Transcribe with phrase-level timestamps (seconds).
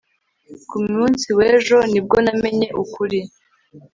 [0.69, 3.19] ku munsi w'ejo ni bwo namenye ukuri